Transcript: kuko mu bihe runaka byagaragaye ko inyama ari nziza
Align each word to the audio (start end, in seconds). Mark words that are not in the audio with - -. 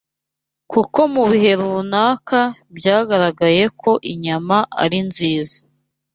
kuko 0.71 0.99
mu 1.13 1.23
bihe 1.31 1.51
runaka 1.59 2.39
byagaragaye 2.77 3.63
ko 3.81 3.91
inyama 4.11 4.57
ari 4.83 4.99
nziza 5.07 5.57